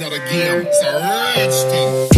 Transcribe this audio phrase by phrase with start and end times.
[0.00, 0.92] Not a game, it's a
[1.36, 2.08] rich thing.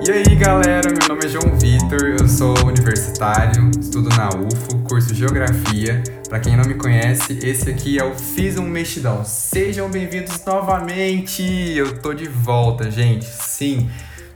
[0.00, 5.14] E aí galera, meu nome é João Vitor, eu sou universitário, estudo na UFO, curso
[5.14, 6.02] Geografia.
[6.28, 9.24] Para quem não me conhece, esse aqui é o Fiz um Mexidão.
[9.24, 11.42] Sejam bem-vindos novamente!
[11.74, 13.24] Eu tô de volta, gente.
[13.24, 13.88] Sim,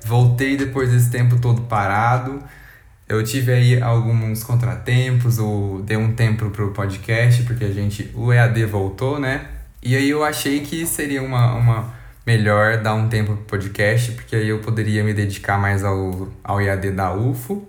[0.06, 2.42] voltei depois desse tempo todo parado.
[3.06, 8.32] Eu tive aí alguns contratempos, ou dei um tempo pro podcast, porque a gente, o
[8.32, 9.48] EAD voltou, né?
[9.82, 11.94] E aí eu achei que seria uma, uma
[12.26, 16.58] melhor dar um tempo pro podcast, porque aí eu poderia me dedicar mais ao, ao
[16.58, 17.68] EAD da UFO.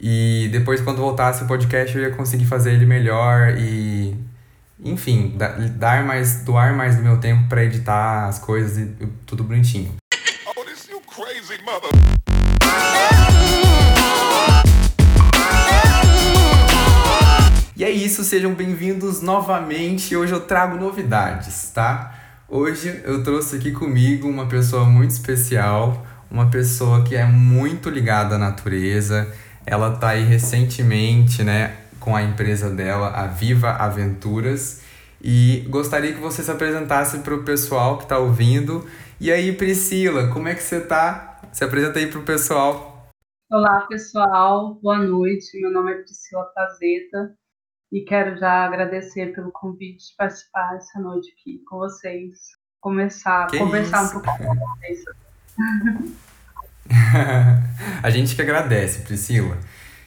[0.00, 4.16] E depois, quando voltasse o podcast, eu ia conseguir fazer ele melhor e,
[4.84, 9.06] enfim, da- dar mais, doar mais do meu tempo para editar as coisas e, e
[9.26, 9.94] tudo bonitinho.
[10.56, 11.90] Oh, this you crazy mother.
[17.76, 20.16] E é isso, sejam bem-vindos novamente.
[20.16, 22.12] Hoje eu trago novidades, tá?
[22.48, 28.34] Hoje eu trouxe aqui comigo uma pessoa muito especial, uma pessoa que é muito ligada
[28.34, 29.32] à natureza.
[29.70, 34.82] Ela tá aí recentemente, né, com a empresa dela, a Viva Aventuras.
[35.20, 38.88] E gostaria que você se apresentasse para o pessoal que tá ouvindo.
[39.20, 41.38] E aí, Priscila, como é que você tá?
[41.52, 43.10] Se apresenta aí pro pessoal.
[43.52, 44.76] Olá, pessoal.
[44.76, 45.60] Boa noite.
[45.60, 47.34] Meu nome é Priscila Fazeta
[47.92, 52.38] e quero já agradecer pelo convite de participar essa noite aqui com vocês.
[52.80, 54.18] Começar, Que conversar isso.
[54.18, 55.04] um pouco com vocês.
[58.02, 59.56] a gente que agradece, Priscila.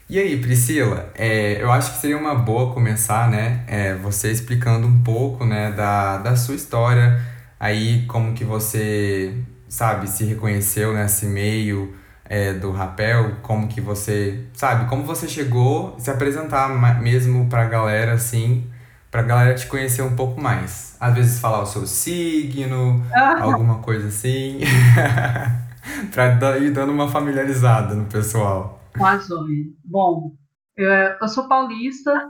[0.10, 3.64] E aí, Priscila, é, eu acho que seria uma boa começar, né?
[3.68, 7.22] é, você explicando um pouco, né, da, da sua história,
[7.58, 9.34] aí como que você,
[9.70, 15.96] sabe, se reconheceu nesse meio é, do rapel, como que você, sabe, como você chegou,
[15.98, 16.68] se apresentar
[17.02, 18.70] mesmo pra galera, assim,
[19.10, 20.96] pra galera te conhecer um pouco mais.
[21.00, 24.60] Às vezes falar o seu signo, Ah, alguma coisa assim.
[26.14, 28.80] pra da- ir dando uma familiarizada no pessoal.
[29.28, 29.66] Joia.
[29.86, 30.34] Bom,
[30.76, 32.30] eu, eu sou paulista,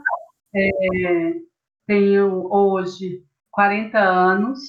[0.54, 1.34] é,
[1.86, 4.60] tenho hoje 40 anos,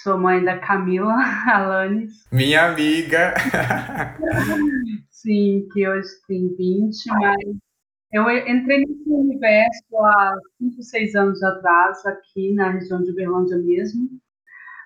[0.00, 1.14] sou mãe da Camila
[1.46, 3.34] Alanes, Minha amiga.
[5.10, 7.36] sim, que hoje tem 20, mas
[8.12, 14.08] eu entrei nesse universo há 5, 6 anos atrás, aqui na região de Uberlândia mesmo,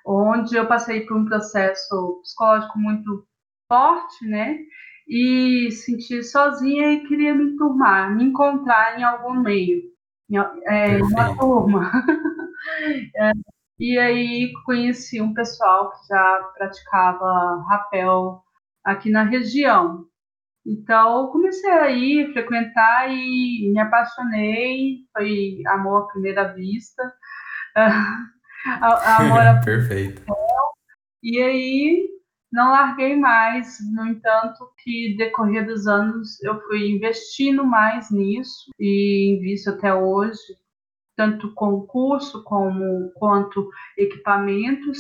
[0.08, 3.26] onde eu passei por um processo psicológico muito
[3.69, 4.58] forte, né?
[5.06, 9.82] E senti sozinha e queria me enturmar, me encontrar em algum meio,
[10.30, 11.91] em, é, uma turma.
[13.16, 13.32] É,
[13.78, 18.42] e aí conheci um pessoal que já praticava rapel
[18.84, 20.04] aqui na região.
[20.66, 24.98] Então comecei a ir, frequentar e me apaixonei.
[25.12, 27.14] Foi amor à primeira vista.
[28.68, 30.22] A- Amor Perfeito.
[31.22, 32.08] e aí
[32.52, 39.36] não larguei mais, no entanto, que decorrer dos anos eu fui investindo mais nisso e
[39.36, 40.38] invisto até hoje,
[41.16, 43.68] tanto com curso como quanto
[43.98, 44.98] equipamentos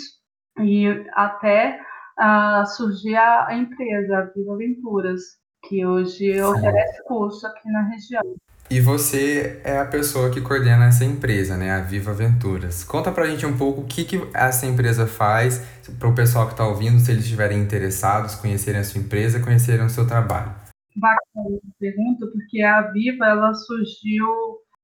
[0.60, 1.80] e até
[2.18, 5.20] ah, surgir a, a empresa, a Viva Aventuras,
[5.66, 6.40] que hoje Sim.
[6.42, 8.22] oferece curso aqui na região.
[8.70, 11.70] E você é a pessoa que coordena essa empresa, né?
[11.70, 12.84] A Viva Aventuras.
[12.84, 15.66] Conta pra gente um pouco o que, que essa empresa faz,
[15.98, 19.88] pro pessoal que tá ouvindo, se eles estiverem interessados, conhecerem a sua empresa, conhecerem o
[19.88, 20.54] seu trabalho.
[20.94, 24.26] bacana essa pergunta, porque a Viva ela surgiu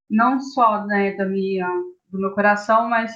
[0.09, 1.69] não só né, da minha,
[2.11, 3.13] do meu coração, mas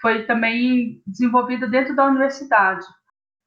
[0.00, 2.86] foi também desenvolvida dentro da universidade.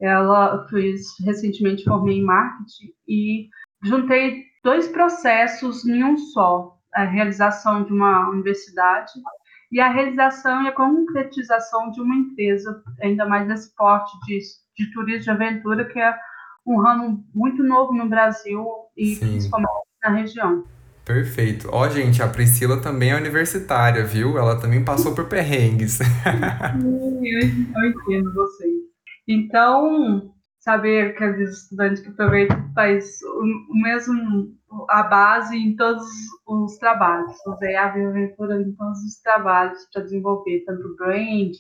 [0.02, 3.48] Ela fiz recentemente formei em marketing e
[3.82, 9.12] juntei dois processos em um só: a realização de uma universidade
[9.72, 14.40] e a realização e a concretização de uma empresa, ainda mais nesse porte de,
[14.76, 16.14] de turismo de aventura, que é
[16.66, 18.66] um ramo muito novo no Brasil
[18.98, 19.28] e Sim.
[19.28, 19.70] principalmente
[20.04, 20.64] na região.
[21.04, 21.70] Perfeito.
[21.72, 24.40] Ó, gente, a Priscila também é universitária, viu?
[24.40, 26.00] Ela também passou por perrengues.
[27.24, 28.74] Eu, eu entendo vocês.
[29.28, 30.35] Então,
[30.66, 34.52] saber que aqueles estudantes que aproveitam faz o, mesmo,
[34.90, 36.04] a base em todos
[36.48, 37.38] os trabalhos.
[37.46, 41.54] Usei a Viva Aventura em todos os trabalhos para desenvolver tanto o brand,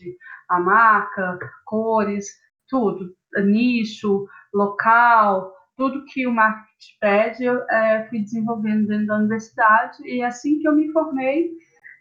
[0.49, 2.25] a marca, cores,
[2.67, 9.97] tudo, nicho, local, tudo que o marketing pede, eu é, fui desenvolvendo dentro da universidade
[10.03, 11.51] e assim que eu me formei,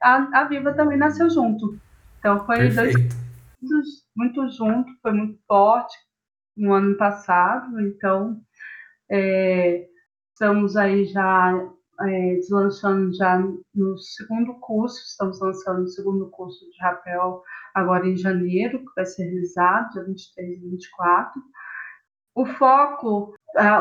[0.02, 1.78] a, a Viva também nasceu junto.
[2.18, 2.94] Então foi dois
[3.60, 5.94] muito, muito junto, foi muito forte.
[6.56, 8.40] No ano passado, então
[9.10, 9.86] é,
[10.32, 11.52] estamos aí já
[12.00, 13.38] é, deslanchando já
[13.74, 17.42] no segundo curso, estamos lançando o segundo curso de rapel
[17.74, 21.42] agora em janeiro, que vai ser realizado, dia 23 e 24.
[22.34, 23.34] O foco,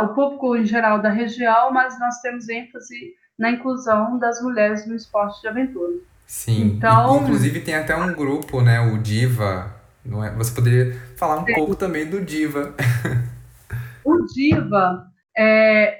[0.03, 4.95] o público em geral da região, mas nós temos ênfase na inclusão das mulheres no
[4.95, 5.93] esporte de aventura.
[6.27, 9.73] Sim, então, inclusive tem até um grupo, né, o Diva,
[10.05, 10.33] não é?
[10.35, 12.73] Você poderia falar um pouco também do Diva.
[14.05, 15.07] O Diva
[15.37, 15.97] é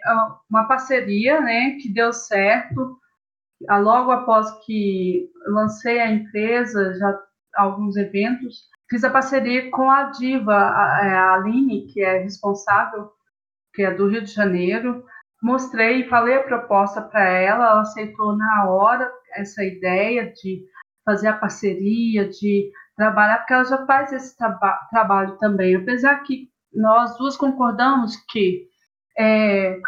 [0.49, 2.99] uma parceria, né, que deu certo.
[3.69, 7.17] Logo após que lancei a empresa, já
[7.55, 13.09] alguns eventos, fiz a parceria com a Diva, a, é, a Aline, que é responsável,
[13.73, 15.05] que é do Rio de Janeiro.
[15.41, 20.65] Mostrei e falei a proposta para ela, ela aceitou na hora essa ideia de
[21.05, 25.75] fazer a parceria, de trabalhar, porque ela já faz esse traba trabalho também.
[25.75, 28.67] Apesar que nós duas concordamos que
[29.17, 29.79] é,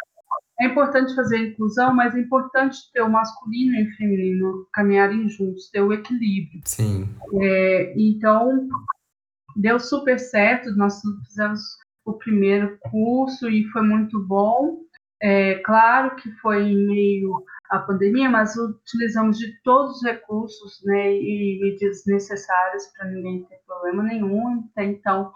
[0.60, 5.28] é importante fazer a inclusão, mas é importante ter o masculino e o feminino caminharem
[5.30, 6.62] juntos, ter o equilíbrio.
[6.66, 7.10] Sim.
[7.42, 8.68] É, então,
[9.56, 11.62] deu super certo, nós fizemos
[12.06, 14.80] o primeiro curso e foi muito bom.
[15.22, 21.60] É, claro que foi meio à pandemia, mas utilizamos de todos os recursos né, e
[21.62, 24.68] medidas necessárias para ninguém ter problema nenhum.
[24.78, 25.32] Então,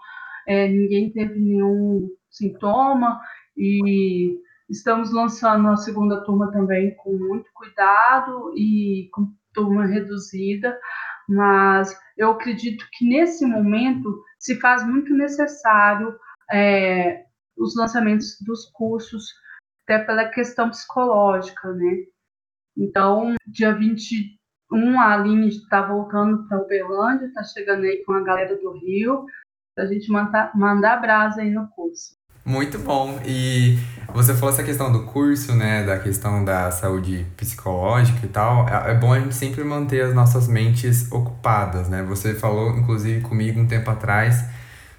[0.46, 3.20] é, ninguém teve nenhum sintoma
[3.56, 4.38] e
[4.68, 10.78] estamos lançando a segunda turma também com muito cuidado e com turma reduzida,
[11.28, 16.16] mas eu acredito que nesse momento se faz muito necessário
[16.52, 17.24] é,
[17.56, 19.24] os lançamentos dos cursos,
[19.84, 22.04] até pela questão psicológica, né?
[22.80, 28.56] Então, dia 21, a Aline está voltando para Uberlândia, está chegando aí com a galera
[28.56, 29.26] do Rio,
[29.76, 32.18] para a gente mandar, mandar brasa aí no curso.
[32.44, 33.20] Muito bom.
[33.26, 33.78] E
[34.14, 35.84] você falou essa questão do curso, né?
[35.84, 38.66] Da questão da saúde psicológica e tal.
[38.66, 42.02] É, é bom a gente sempre manter as nossas mentes ocupadas, né?
[42.04, 44.42] Você falou, inclusive, comigo um tempo atrás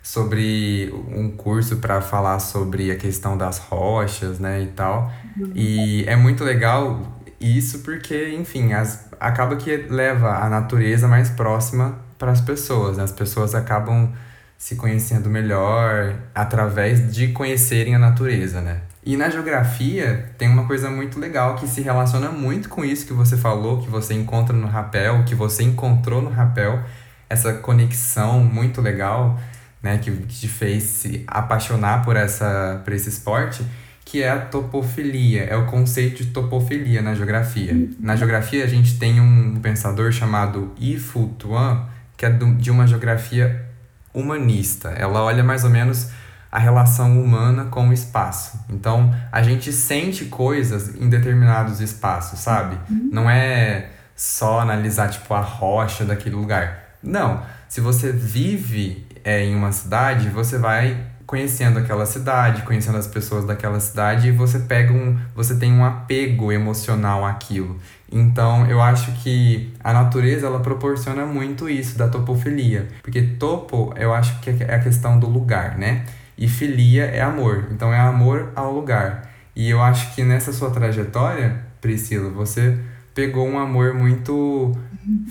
[0.04, 5.12] sobre um curso para falar sobre a questão das rochas, né, e tal.
[5.38, 5.52] Uhum.
[5.54, 7.00] E é muito legal
[7.42, 13.04] isso porque, enfim, as, acaba que leva a natureza mais próxima para as pessoas, né?
[13.04, 14.12] As pessoas acabam
[14.58, 18.82] se conhecendo melhor através de conhecerem a natureza, né?
[19.04, 23.14] E na geografia tem uma coisa muito legal que se relaciona muito com isso que
[23.14, 26.84] você falou, que você encontra no rapel, que você encontrou no rapel,
[27.28, 29.40] essa conexão muito legal,
[29.82, 33.66] né, que te fez se apaixonar por essa por esse esporte,
[34.12, 37.74] que é a topofilia, é o conceito de topofilia na geografia.
[37.98, 41.86] Na geografia a gente tem um pensador chamado Yifu Tuan,
[42.18, 43.66] que é de uma geografia
[44.14, 44.90] humanista.
[44.90, 46.10] Ela olha mais ou menos
[46.52, 48.60] a relação humana com o espaço.
[48.70, 52.78] Então, a gente sente coisas em determinados espaços, sabe?
[53.14, 56.98] Não é só analisar tipo a rocha daquele lugar.
[57.02, 63.08] Não, se você vive é, em uma cidade, você vai conhecendo aquela cidade, conhecendo as
[63.08, 67.80] pessoas daquela cidade e você pega um, você tem um apego emocional àquilo.
[68.12, 74.14] Então, eu acho que a natureza ela proporciona muito isso da topofilia, porque topo, eu
[74.14, 76.04] acho que é a questão do lugar, né?
[76.38, 77.70] E filia é amor.
[77.72, 79.32] Então é amor ao lugar.
[79.56, 82.78] E eu acho que nessa sua trajetória, Priscila, você
[83.16, 84.76] pegou um amor muito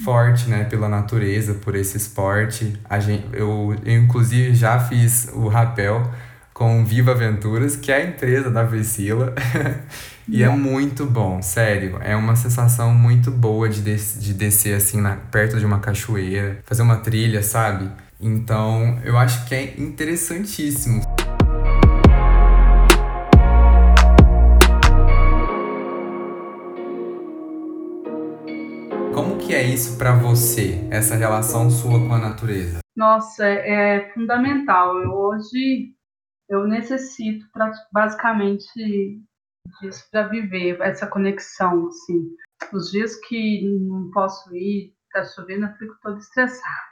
[0.04, 2.72] forte, né, pela natureza, por esse esporte.
[2.88, 6.10] A gente, eu, eu inclusive já fiz o rapel
[6.52, 9.34] com Viva Aventuras, que é a empresa da Priscila.
[10.28, 11.98] e é muito bom, sério.
[12.02, 16.58] É uma sensação muito boa de, des de descer assim na, perto de uma cachoeira,
[16.64, 17.90] fazer uma trilha, sabe?
[18.20, 21.02] Então eu acho que é interessantíssimo.
[29.50, 32.78] Que é isso para você, essa relação sua com a natureza?
[32.96, 34.96] Nossa, é fundamental.
[35.02, 35.92] Eu hoje
[36.48, 37.44] eu necessito
[37.92, 38.68] basicamente
[39.80, 42.28] disso para viver essa conexão, assim.
[42.72, 46.84] Os dias que não posso ir, tá chovendo, eu fico toda estressada.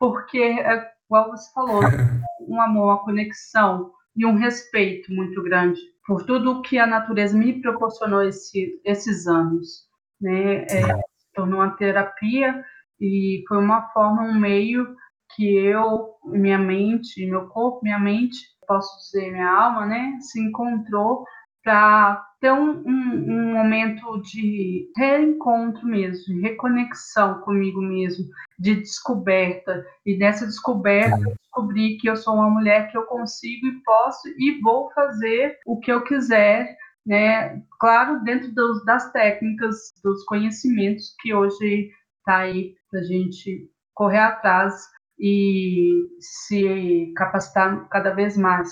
[0.00, 1.80] Porque, é, igual você falou,
[2.48, 7.62] um amor, uma conexão e um respeito muito grande por tudo que a natureza me
[7.62, 9.88] proporcionou esse, esses anos.
[10.20, 10.64] Né?
[10.64, 12.64] É, tornou uma terapia
[13.00, 14.96] e foi uma forma, um meio
[15.34, 18.36] que eu, minha mente, meu corpo, minha mente
[18.66, 21.24] posso dizer, minha alma, né, se encontrou
[21.62, 28.26] para ter um, um, um, momento de reencontro mesmo, de reconexão comigo mesmo,
[28.58, 29.84] de descoberta.
[30.04, 34.28] E nessa descoberta, eu descobri que eu sou uma mulher que eu consigo e posso
[34.38, 36.76] e vou fazer o que eu quiser,
[37.06, 37.62] né?
[37.78, 44.18] Claro, dentro dos, das técnicas, dos conhecimentos que hoje está aí para a gente correr
[44.18, 44.74] atrás
[45.18, 48.70] e se capacitar cada vez mais.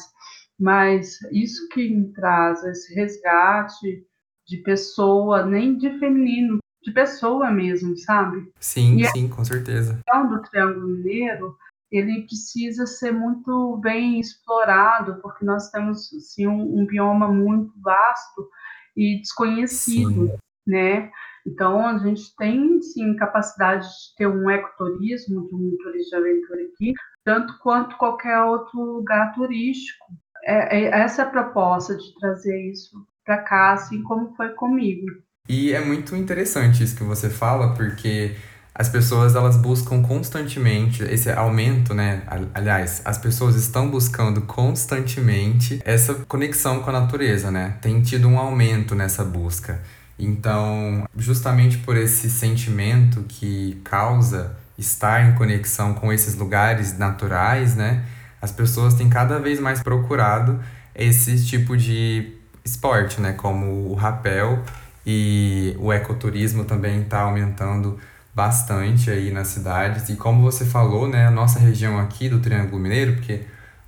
[0.58, 4.06] Mas isso que me traz esse resgate
[4.46, 8.50] de pessoa, nem de feminino, de pessoa mesmo, sabe?
[8.58, 10.00] Sim, e sim, com certeza.
[10.08, 11.56] A do Triângulo Mineiro,
[11.92, 18.48] ele precisa ser muito bem explorado, porque nós temos assim, um, um bioma muito vasto
[18.96, 20.36] e desconhecido, sim.
[20.66, 21.10] né?
[21.46, 26.62] Então, a gente tem, sim, capacidade de ter um ecoturismo, de um turismo de aventura
[26.62, 26.94] aqui,
[27.24, 30.06] tanto quanto qualquer outro lugar turístico.
[30.44, 35.06] É, é essa é a proposta de trazer isso para cá, assim como foi comigo.
[35.48, 38.36] E é muito interessante isso que você fala, porque
[38.74, 42.22] as pessoas elas buscam constantemente esse aumento, né?
[42.54, 47.74] Aliás, as pessoas estão buscando constantemente essa conexão com a natureza, né?
[47.82, 49.80] Tem tido um aumento nessa busca.
[50.18, 58.04] Então, justamente por esse sentimento que causa estar em conexão com esses lugares naturais, né?
[58.40, 60.58] As pessoas têm cada vez mais procurado
[60.94, 62.32] esse tipo de
[62.64, 63.32] esporte, né?
[63.34, 64.62] Como o rapel
[65.04, 67.98] e o ecoturismo também está aumentando
[68.34, 70.08] bastante aí nas cidades.
[70.08, 71.26] E como você falou, né?
[71.26, 73.42] A nossa região aqui do Triângulo Mineiro, porque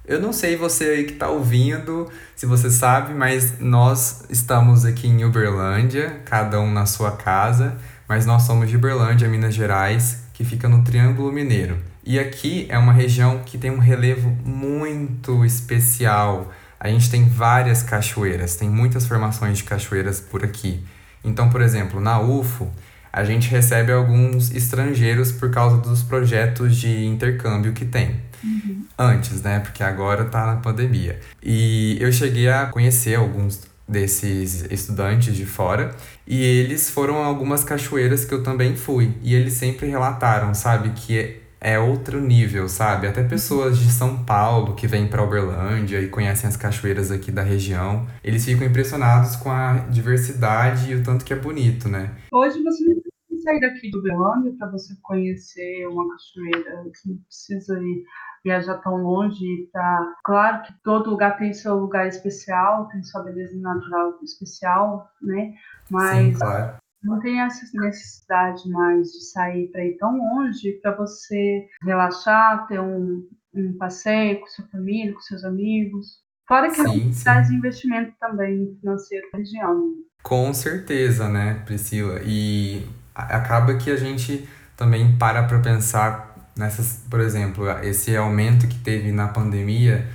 [0.06, 5.08] eu não sei você aí que está ouvindo, se você sabe, mas nós estamos aqui
[5.08, 10.44] em Uberlândia, cada um na sua casa, mas nós somos de Uberlândia, Minas Gerais, que
[10.44, 11.78] fica no Triângulo Mineiro.
[12.04, 16.52] E aqui é uma região que tem um relevo muito especial.
[16.78, 20.84] A gente tem várias cachoeiras, tem muitas formações de cachoeiras por aqui.
[21.24, 22.70] Então, por exemplo, na UFO,
[23.14, 28.16] a gente recebe alguns estrangeiros por causa dos projetos de intercâmbio que tem.
[28.42, 28.84] Uhum.
[28.98, 29.60] Antes, né?
[29.60, 31.20] Porque agora tá na pandemia.
[31.40, 35.94] E eu cheguei a conhecer alguns desses estudantes de fora
[36.26, 40.90] e eles foram a algumas cachoeiras que eu também fui e eles sempre relataram, sabe,
[40.90, 43.06] que é outro nível, sabe?
[43.06, 47.42] Até pessoas de São Paulo que vêm para Uberlândia e conhecem as cachoeiras aqui da
[47.42, 52.10] região, eles ficam impressionados com a diversidade e o tanto que é bonito, né?
[52.30, 53.03] Hoje você não precisa
[53.44, 58.04] sair daqui do Uberlândia para você conhecer uma cachoeira, você não precisa ir
[58.44, 63.56] viajar tão longe tá claro que todo lugar tem seu lugar especial tem sua beleza
[63.58, 65.54] natural especial né
[65.90, 66.76] mas Sim, claro.
[67.02, 72.80] não tem essa necessidade mais de sair para ir tão longe para você relaxar ter
[72.80, 77.24] um, um passeio com sua família com seus amigos fora que sim, sim.
[77.24, 82.82] traz investimento também financeiro para a região com certeza né Priscila e
[83.14, 89.12] acaba que a gente também para para pensar nessas, por exemplo, esse aumento que teve
[89.12, 90.06] na pandemia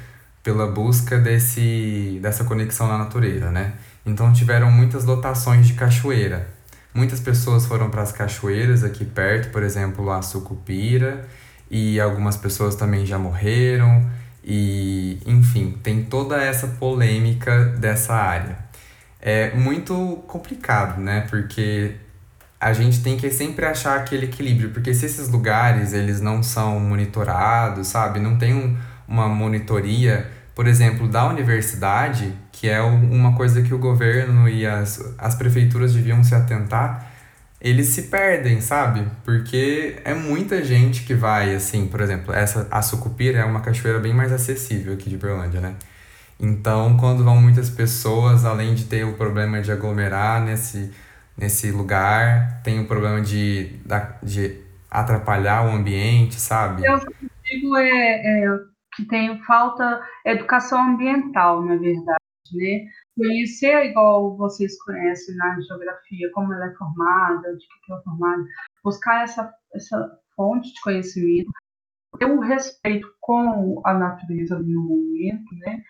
[0.44, 3.74] pela busca desse, dessa conexão na natureza, né?
[4.06, 6.48] Então tiveram muitas lotações de cachoeira.
[6.94, 11.28] Muitas pessoas foram para as cachoeiras aqui perto, por exemplo, a Sucupira,
[11.70, 14.10] e algumas pessoas também já morreram,
[14.44, 18.58] e enfim, tem toda essa polêmica dessa área.
[19.22, 21.28] É muito complicado, né?
[21.30, 21.96] Porque
[22.60, 26.80] a gente tem que sempre achar aquele equilíbrio, porque se esses lugares eles não são
[26.80, 33.62] monitorados, sabe, não tem um, uma monitoria, por exemplo, da universidade, que é uma coisa
[33.62, 37.10] que o governo e as, as prefeituras deviam se atentar,
[37.62, 39.06] eles se perdem, sabe?
[39.24, 44.00] Porque é muita gente que vai, assim, por exemplo, essa a Sucupira é uma cachoeira
[44.00, 45.76] bem mais acessível aqui de Berlândia, né?
[46.40, 50.90] Então, quando vão muitas pessoas, além de ter o problema de aglomerar nesse
[51.40, 53.80] nesse lugar, tem o problema de,
[54.22, 56.86] de atrapalhar o ambiente, sabe?
[56.86, 57.00] Eu
[57.44, 58.60] digo é, é
[58.96, 62.20] que tem falta educação ambiental, na verdade,
[62.52, 62.86] né?
[63.18, 68.44] Conhecer igual vocês conhecem na geografia, como ela é formada, de que ela é formada,
[68.84, 71.52] buscar essa, essa fonte de conhecimento,
[72.18, 75.84] ter um respeito com a natureza no momento, né?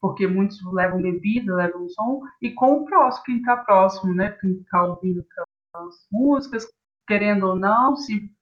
[0.00, 4.30] Porque muitos levam bebida, levam som, e com o próximo, quem está próximo, né?
[4.40, 5.24] Quem está ouvindo
[5.74, 6.66] as músicas,
[7.06, 8.32] querendo ou não, se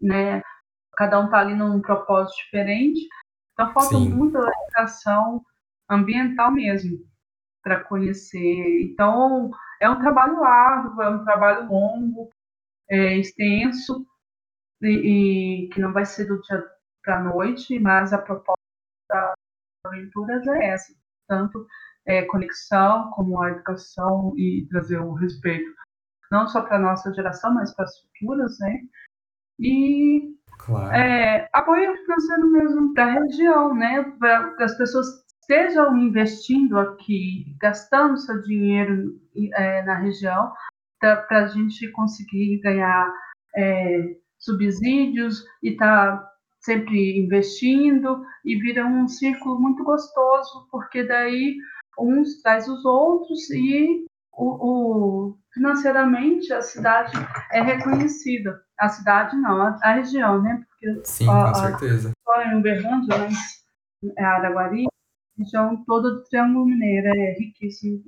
[0.00, 0.42] né,
[0.96, 3.00] cada um está ali num propósito diferente.
[3.52, 4.10] Então falta Sim.
[4.10, 5.44] muita educação
[5.88, 6.98] ambiental mesmo
[7.62, 8.82] para conhecer.
[8.82, 12.30] Então é um trabalho árduo, é um trabalho longo,
[12.90, 14.04] é, extenso,
[14.82, 16.62] e, e, que não vai ser do dia
[17.02, 18.58] para a noite, mas a proposta
[19.08, 19.34] das
[19.86, 20.92] aventuras é essa
[21.28, 21.66] tanto
[22.06, 25.70] é, conexão, como a educação e trazer o respeito,
[26.30, 28.80] não só para a nossa geração, mas para as futuras, né?
[29.58, 30.94] E claro.
[30.94, 34.02] é, apoio financeiro mesmo para a região, né?
[34.18, 35.06] Para que as pessoas
[35.40, 39.20] estejam investindo aqui, gastando seu dinheiro
[39.54, 40.52] é, na região,
[41.00, 43.12] para a gente conseguir ganhar
[43.56, 46.33] é, subsídios e estar tá
[46.64, 51.56] sempre investindo e vira um círculo muito gostoso, porque daí
[51.98, 57.12] uns traz os outros e o, o financeiramente a cidade
[57.52, 58.60] é reconhecida.
[58.80, 60.64] A cidade não, a, a região, né?
[60.68, 62.12] Porque Sim, a, com certeza.
[62.24, 63.64] Só em Uberlândia, mas
[64.18, 68.02] é Araguari, a região toda do Triângulo Mineiro é riquíssima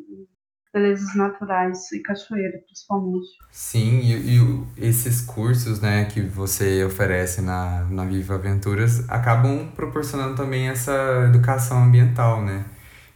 [0.77, 3.29] belezas naturais e cachoeira, principalmente.
[3.51, 10.35] Sim, e, e, esses cursos né, que você oferece na, na Viva Aventuras acabam proporcionando
[10.35, 12.67] também essa educação ambiental, né?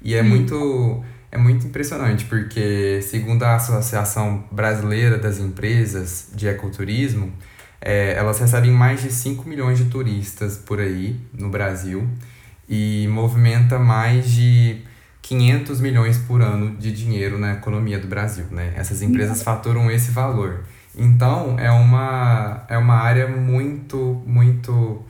[0.00, 7.31] E é muito é muito impressionante, porque segundo a Associação Brasileira das Empresas de Ecoturismo,
[7.79, 12.09] é, elas recebem mais de 5 milhões de turistas por aí no Brasil
[12.69, 14.83] e movimenta mais de
[15.31, 18.73] 500 milhões por ano de dinheiro na economia do Brasil, né?
[18.77, 19.45] Essas empresas uhum.
[19.45, 20.65] faturam esse valor.
[20.99, 25.05] Então, é uma, é uma área muito, muito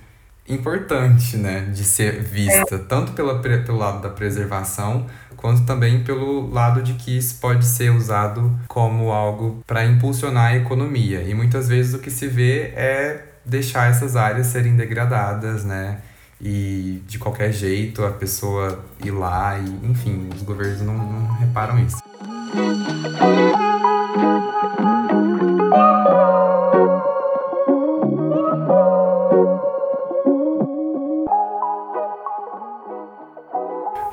[0.47, 1.71] importante, né?
[1.73, 5.07] De ser vista, tanto pela, pelo lado da preservação,
[5.39, 10.57] quanto também pelo lado de que isso pode ser usado como algo para impulsionar a
[10.57, 11.23] economia.
[11.23, 15.97] E muitas vezes o que se vê é deixar essas áreas serem degradadas, né?
[16.41, 21.79] E de qualquer jeito a pessoa ir lá e, enfim, os governos não, não reparam
[21.79, 21.99] isso.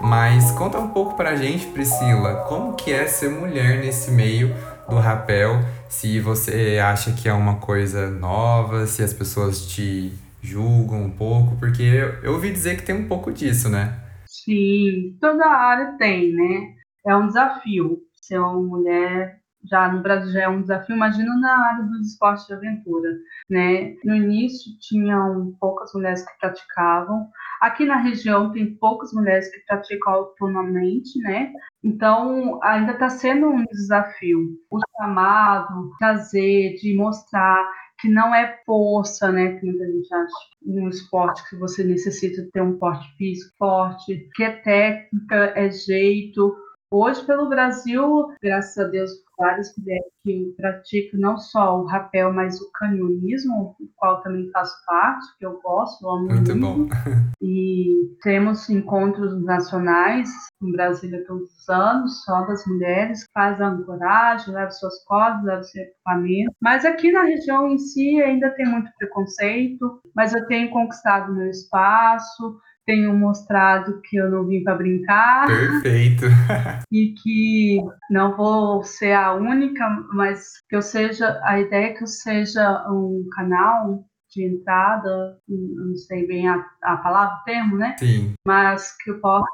[0.01, 4.53] Mas conta um pouco pra gente, Priscila, como que é ser mulher nesse meio
[4.89, 5.59] do rapel?
[5.89, 10.13] Se você acha que é uma coisa nova, se as pessoas te
[10.47, 11.83] julgam um pouco, porque
[12.23, 13.99] eu, ouvi dizer que tem um pouco disso, né?
[14.25, 16.75] Sim, toda área tem, né?
[17.05, 21.67] É um desafio ser uma mulher já no Brasil já é um desafio, imagina na
[21.67, 23.09] área dos esportes de aventura,
[23.49, 23.95] né?
[24.03, 27.27] No início tinham poucas mulheres que praticavam.
[27.61, 31.51] Aqui na região tem poucas mulheres que praticam autonomamente, né?
[31.83, 34.57] Então ainda está sendo um desafio.
[34.69, 39.57] O chamado, trazer, de mostrar que não é força, né?
[39.57, 40.33] Que muita gente acha
[40.65, 46.55] um esporte que você necessita ter um porte físico forte, que é técnica, é jeito.
[46.91, 52.59] Hoje, pelo Brasil, graças a Deus, várias mulheres que praticam não só o rapel, mas
[52.59, 56.55] o canionismo, do qual também faço parte, que eu gosto, amo muito.
[56.55, 56.87] Muito bom.
[57.39, 60.29] E temos encontros nacionais
[60.61, 65.63] em Brasília todos os anos, só das mulheres, faz a ancoragem, leva suas cordas, leva
[65.63, 66.51] seu equipamento.
[66.61, 71.49] Mas aqui na região em si ainda tem muito preconceito, mas eu tenho conquistado meu
[71.49, 75.45] espaço, tenho mostrado que eu não vim para brincar.
[75.45, 76.23] Perfeito.
[76.91, 82.03] e que não vou ser a única, mas que eu seja, a ideia é que
[82.03, 87.95] eu seja um canal de entrada, não sei bem a, a palavra, o termo, né?
[87.99, 88.33] Sim.
[88.45, 89.45] Mas que eu possa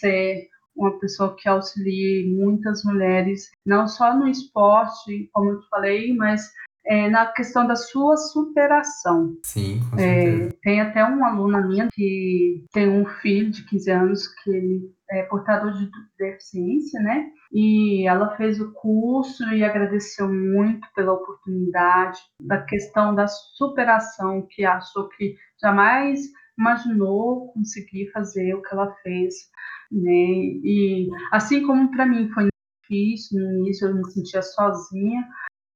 [0.00, 6.14] ser uma pessoa que auxilie muitas mulheres, não só no esporte, como eu te falei,
[6.14, 6.52] mas
[6.86, 9.36] é, na questão da sua superação.
[9.42, 10.48] Sim, com certeza.
[10.48, 14.96] É, tem até uma aluna minha que tem um filho de 15 anos que ele
[15.10, 17.28] é portador de deficiência, né?
[17.52, 24.64] E ela fez o curso e agradeceu muito pela oportunidade, da questão da superação, que
[24.64, 26.20] achou que jamais
[26.58, 29.34] imaginou conseguir fazer o que ela fez,
[29.90, 30.10] né?
[30.10, 32.48] E assim como para mim foi
[32.82, 35.24] difícil no início, eu me sentia sozinha,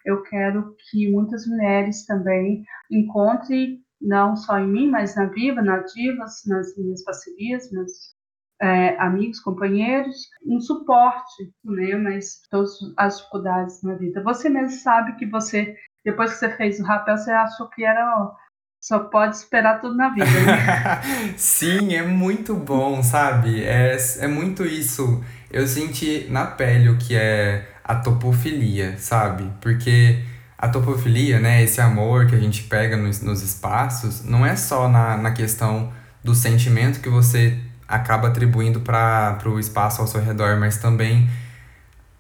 [0.05, 5.79] eu quero que muitas mulheres também encontrem, não só em mim, mas na Viva, na
[5.79, 8.15] Divas, nas minhas parcerias, meus
[8.61, 11.97] é, amigos, companheiros, um suporte, né?
[11.97, 14.23] Mas todas as dificuldades na vida.
[14.23, 18.35] Você mesmo sabe que você, depois que você fez o rapel, você achou que era
[18.83, 20.25] só pode esperar tudo na vida.
[20.25, 21.35] Né?
[21.37, 23.63] Sim, é muito bom, sabe?
[23.63, 25.23] É, é muito isso.
[25.51, 29.51] Eu senti na pele o que é a topofilia, sabe?
[29.61, 30.23] Porque
[30.57, 34.89] a topofilia, né, esse amor que a gente pega nos, nos espaços, não é só
[34.89, 40.57] na, na questão do sentimento que você acaba atribuindo para o espaço ao seu redor,
[40.57, 41.29] mas também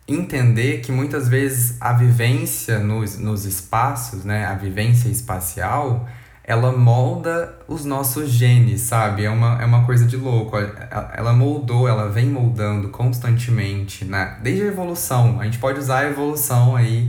[0.08, 6.08] entender que muitas vezes a vivência nos, nos espaços, né, a vivência espacial,
[6.50, 9.24] ela molda os nossos genes, sabe?
[9.24, 10.56] É uma, é uma coisa de louco.
[10.56, 14.36] Ela moldou, ela vem moldando constantemente, né?
[14.42, 15.40] desde a evolução.
[15.40, 17.08] A gente pode usar a evolução aí,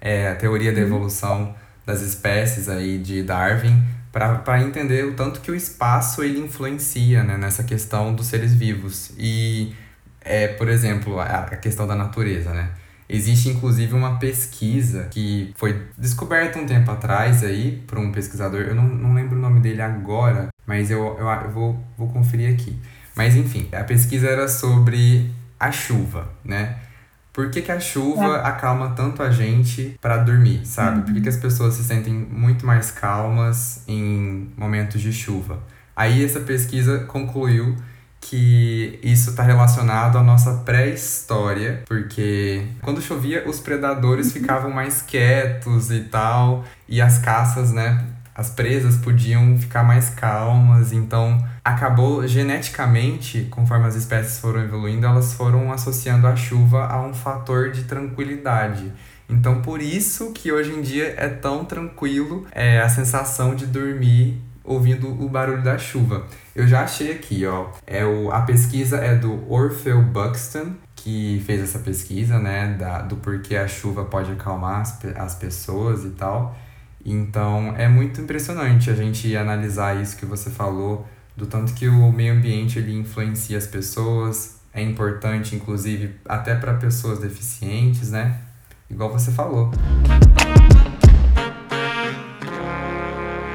[0.00, 0.86] é, a teoria da uhum.
[0.88, 1.54] evolução
[1.86, 7.36] das espécies aí de Darwin, para entender o tanto que o espaço ele influencia né,
[7.36, 9.12] nessa questão dos seres vivos.
[9.16, 9.72] E,
[10.20, 12.70] é, por exemplo, a, a questão da natureza, né?
[13.12, 18.74] Existe inclusive uma pesquisa que foi descoberta um tempo atrás aí por um pesquisador, eu
[18.74, 22.78] não, não lembro o nome dele agora, mas eu, eu, eu vou, vou conferir aqui.
[23.16, 26.76] Mas enfim, a pesquisa era sobre a chuva, né?
[27.32, 28.46] Por que, que a chuva é.
[28.46, 30.98] acalma tanto a gente para dormir, sabe?
[30.98, 31.04] Uhum.
[31.04, 35.60] Por que, que as pessoas se sentem muito mais calmas em momentos de chuva?
[35.94, 37.76] Aí essa pesquisa concluiu
[38.20, 44.32] que isso está relacionado à nossa pré-história, porque quando chovia os predadores uhum.
[44.32, 48.04] ficavam mais quietos e tal, e as caças, né,
[48.34, 55.34] as presas podiam ficar mais calmas, então acabou geneticamente, conforme as espécies foram evoluindo, elas
[55.34, 58.92] foram associando a chuva a um fator de tranquilidade.
[59.28, 64.40] Então por isso que hoje em dia é tão tranquilo é, a sensação de dormir
[64.70, 66.24] ouvindo o barulho da chuva.
[66.54, 67.70] Eu já achei aqui, ó.
[67.84, 73.16] É o, a pesquisa é do Orfeu Buxton, que fez essa pesquisa, né, da, do
[73.16, 76.56] porquê a chuva pode acalmar as, as pessoas e tal.
[77.04, 81.06] Então é muito impressionante a gente analisar isso que você falou,
[81.36, 86.74] do tanto que o meio ambiente ele influencia as pessoas, é importante inclusive até para
[86.74, 88.38] pessoas deficientes, né?
[88.88, 89.72] Igual você falou.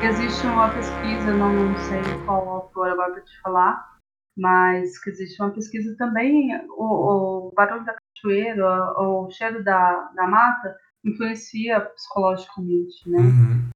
[0.05, 3.97] Existe uma pesquisa, não, sei qual autor agora para te falar,
[4.37, 8.63] mas que existe uma pesquisa também, o, o barulho da cachoeira,
[8.99, 13.17] o, o cheiro da, da mata influencia psicologicamente, né?
[13.17, 13.69] Uhum.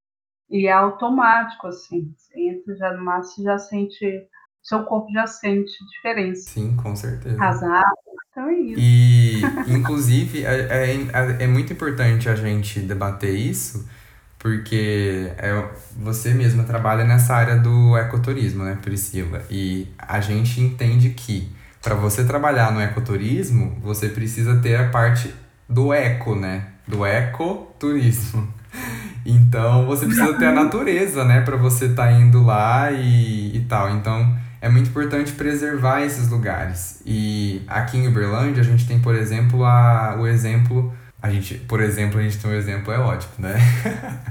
[0.52, 2.14] E é automático, assim.
[2.16, 4.28] Você entra já no mar, você já sente.
[4.62, 6.50] Seu corpo já sente diferença.
[6.50, 7.44] Sim, com certeza.
[7.44, 7.64] As
[8.30, 8.80] então é isso.
[8.80, 9.42] E,
[9.74, 13.90] inclusive, é, é, é muito importante a gente debater isso,
[14.40, 15.64] porque é,
[15.98, 19.44] você mesma trabalha nessa área do ecoturismo, né, Priscila?
[19.52, 25.34] E a gente entende que para você trabalhar no ecoturismo, você precisa ter a parte
[25.68, 26.68] do eco, né?
[26.88, 28.48] Do ecoturismo.
[29.26, 33.66] Então você precisa ter a natureza, né, para você estar tá indo lá e, e
[33.68, 33.94] tal.
[33.96, 37.02] Então é muito importante preservar esses lugares.
[37.06, 41.82] E aqui em Uberlândia a gente tem, por exemplo, a, o exemplo a gente, por
[41.82, 43.56] exemplo, a gente tem um exemplo, é ótimo, né?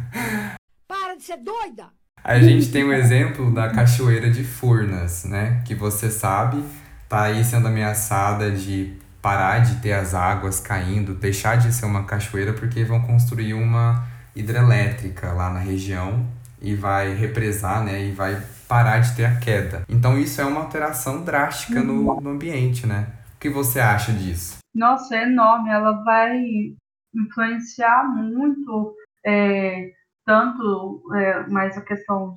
[0.88, 1.86] Para de ser doida!
[2.24, 5.62] A gente tem um exemplo da Cachoeira de Furnas, né?
[5.64, 6.62] Que você sabe,
[7.08, 12.04] tá aí sendo ameaçada de parar de ter as águas caindo, deixar de ser uma
[12.04, 16.26] cachoeira, porque vão construir uma hidrelétrica lá na região
[16.60, 18.06] e vai represar, né?
[18.06, 19.82] E vai parar de ter a queda.
[19.88, 23.06] Então isso é uma alteração drástica no, no ambiente, né?
[23.36, 24.57] O que você acha disso?
[24.74, 25.70] Nossa, é enorme.
[25.70, 26.40] Ela vai
[27.14, 29.92] influenciar muito, é,
[30.24, 32.36] tanto é, mais a questão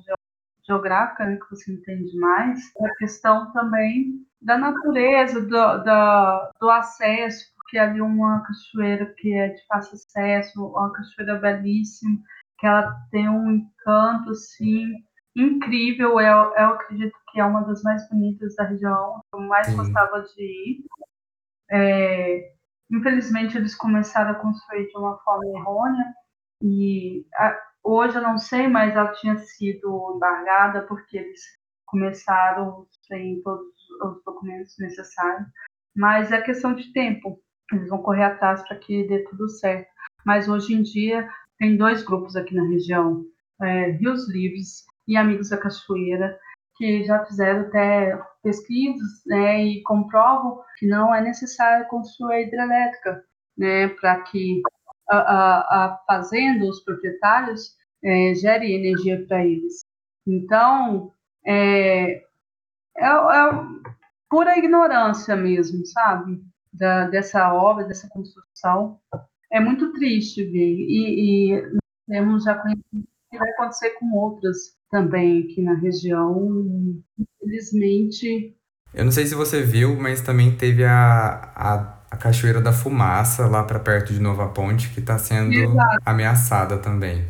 [0.66, 7.52] geográfica, né, que você entende mais, a questão também da natureza, do, da, do acesso,
[7.56, 12.18] porque ali uma cachoeira que é de fácil acesso, uma cachoeira belíssima,
[12.58, 14.94] que ela tem um encanto, assim,
[15.34, 16.20] incrível.
[16.20, 19.76] Eu, eu acredito que é uma das mais bonitas da região, eu mais Sim.
[19.76, 20.84] gostava de ir.
[21.72, 22.52] É,
[22.90, 26.14] infelizmente, eles começaram a construir de uma forma errônea
[26.62, 31.40] e a, hoje eu não sei, mas ela tinha sido embargada porque eles
[31.86, 33.66] começaram sem todos
[34.02, 35.48] os documentos necessários.
[35.96, 37.38] Mas é questão de tempo.
[37.72, 39.90] Eles vão correr atrás para que dê tudo certo.
[40.24, 43.24] Mas hoje em dia tem dois grupos aqui na região,
[43.60, 46.38] é, Rios Livres e Amigos da Cachoeira,
[46.76, 53.22] que já fizeram até pesquisas né, e comprovam que não é necessário construir hidrelétrica
[53.56, 54.60] né, para que
[55.08, 59.84] a, a, a, fazenda, os proprietários, é, gere energia para eles.
[60.26, 61.12] Então,
[61.44, 62.22] é,
[62.96, 63.50] é, é,
[64.28, 66.40] pura ignorância mesmo, sabe?
[66.72, 68.98] Da, dessa obra, dessa construção.
[69.52, 70.74] É muito triste ver.
[70.78, 74.56] E, e temos já conhecido que vai acontecer com outras
[74.90, 76.62] também aqui na região.
[77.18, 78.54] Infelizmente.
[78.92, 83.46] Eu não sei se você viu, mas também teve a, a, a Cachoeira da Fumaça,
[83.46, 85.98] lá para perto de Nova Ponte, que está sendo Exato.
[86.04, 87.26] ameaçada também.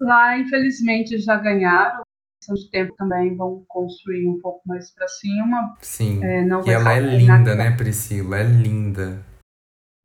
[0.00, 2.02] Lá, infelizmente, já ganharam.
[2.40, 5.76] Questão de tempo também vão construir um pouco mais para cima.
[5.82, 6.24] Sim.
[6.24, 8.38] É, e ela é linda, né, Priscila?
[8.38, 9.22] É linda.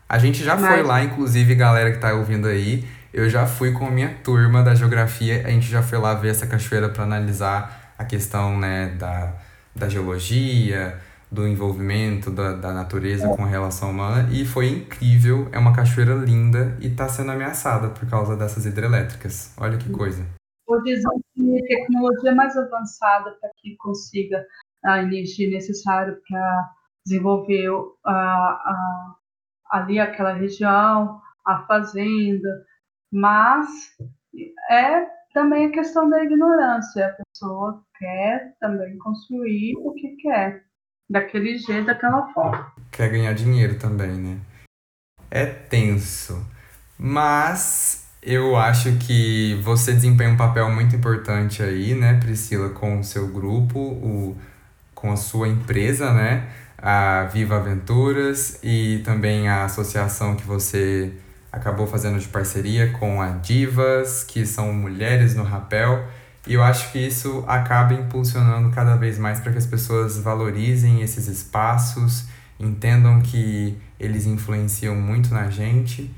[0.09, 0.67] A gente já mas...
[0.67, 2.83] foi lá, inclusive, galera que está ouvindo aí.
[3.15, 6.31] Eu já fui com a minha turma da geografia, a gente já foi lá ver
[6.31, 9.33] essa cachoeira para analisar a questão né, da,
[9.73, 10.99] da geologia,
[11.31, 15.47] do envolvimento da, da natureza com a relação humana e foi incrível.
[15.53, 19.55] É uma cachoeira linda e está sendo ameaçada por causa dessas hidrelétricas.
[19.57, 20.25] Olha que coisa.
[20.67, 24.45] Hoje existe tecnologia mais avançada para que consiga
[24.83, 26.69] a energia necessária para
[27.05, 27.69] desenvolver
[28.05, 29.15] a, a,
[29.71, 32.65] ali aquela região, a fazenda,
[33.11, 33.67] mas
[34.69, 37.07] é também a questão da ignorância.
[37.07, 40.63] A pessoa quer também construir o que quer,
[41.09, 42.71] daquele jeito, daquela forma.
[42.91, 44.37] Quer ganhar dinheiro também, né?
[45.29, 46.45] É tenso.
[46.97, 53.03] Mas eu acho que você desempenha um papel muito importante aí, né, Priscila, com o
[53.03, 54.37] seu grupo, o,
[54.95, 56.49] com a sua empresa, né?
[56.77, 61.13] A Viva Aventuras e também a associação que você
[61.55, 66.05] acabou fazendo de parceria com a Divas, que são mulheres no rapel.
[66.45, 71.01] E eu acho que isso acaba impulsionando cada vez mais para que as pessoas valorizem
[71.01, 72.25] esses espaços,
[72.59, 76.13] entendam que eles influenciam muito na gente.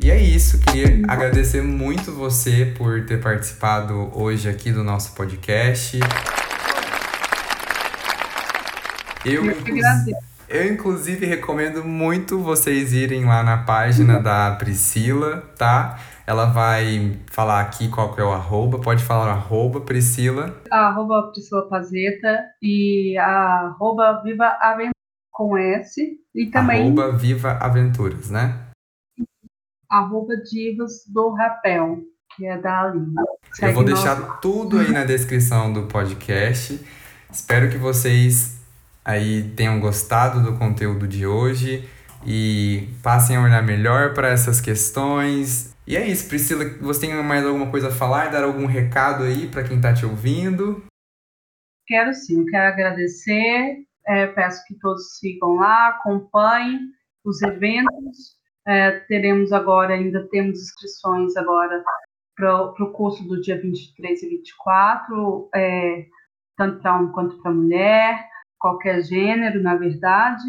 [0.00, 5.98] E é isso, queria agradecer muito você por ter participado hoje aqui do nosso podcast.
[9.24, 10.31] Eu, Eu que agradeço.
[10.52, 15.98] Eu, inclusive, recomendo muito vocês irem lá na página da Priscila, tá?
[16.26, 18.78] Ela vai falar aqui qual que é o arroba.
[18.78, 20.54] Pode falar arroba, Priscila.
[20.70, 24.92] Arroba Priscila Pazeta e arroba Viva Aventura
[25.30, 26.18] com S.
[26.34, 28.54] E também Arroba Viva Aventuras, né?
[29.90, 31.98] arroba Divas do Rapel,
[32.34, 33.14] que é da Aline.
[33.60, 36.80] Eu vou nosso- deixar tudo aí na descrição do podcast.
[37.30, 38.61] Espero que vocês
[39.04, 41.88] aí tenham gostado do conteúdo de hoje
[42.26, 45.76] e passem a olhar melhor para essas questões.
[45.86, 49.48] E é isso, Priscila, você tem mais alguma coisa a falar, dar algum recado aí
[49.48, 50.84] para quem tá te ouvindo?
[51.86, 53.84] Quero sim, quero agradecer.
[54.06, 56.80] é, peço que todos sigam lá, acompanhem
[57.24, 58.36] os eventos.
[58.66, 61.82] É, teremos agora, ainda temos inscrições agora
[62.36, 66.06] para o curso do dia 23 e 24, é,
[66.56, 68.28] tanto para homem quanto para mulher,
[68.62, 70.44] qualquer gênero, na verdade,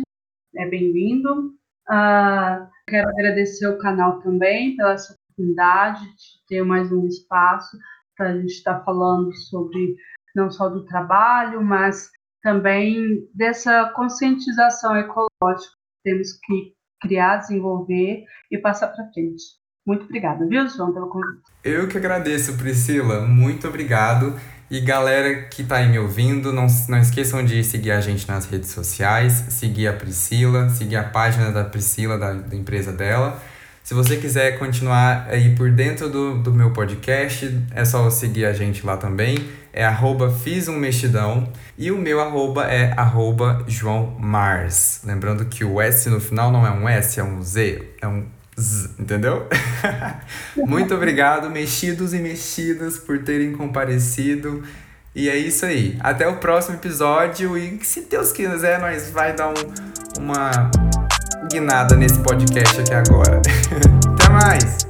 [0.56, 1.56] é bem-vindo.
[1.89, 7.76] Ah, quero agradecer o canal também pela essa oportunidade de ter mais um espaço
[8.15, 9.95] para a gente estar falando sobre
[10.36, 12.12] não só do trabalho, mas
[12.43, 19.43] também dessa conscientização ecológica que temos que criar, desenvolver e passar para frente.
[19.86, 21.41] Muito obrigada, viu, João, pelo convite.
[21.63, 23.21] Eu que agradeço, Priscila.
[23.21, 24.39] Muito obrigado.
[24.73, 28.47] E galera que tá aí me ouvindo, não, não esqueçam de seguir a gente nas
[28.47, 33.39] redes sociais, seguir a Priscila, seguir a página da Priscila, da, da empresa dela.
[33.83, 38.53] Se você quiser continuar aí por dentro do, do meu podcast, é só seguir a
[38.53, 39.47] gente lá também.
[39.71, 41.47] É arroba fiz um mexidão.
[41.77, 45.01] E o meu arroba é arroba João Mars.
[45.03, 48.25] Lembrando que o S no final não é um S, é um Z, é um
[48.59, 49.47] Z, entendeu?
[50.55, 54.63] Muito obrigado, mexidos e mexidas, por terem comparecido.
[55.15, 55.97] E é isso aí.
[55.99, 57.57] Até o próximo episódio.
[57.57, 59.53] E se Deus quiser, nós vai dar um,
[60.19, 60.71] uma
[61.51, 63.41] guinada nesse podcast aqui agora.
[64.17, 64.83] Até mais!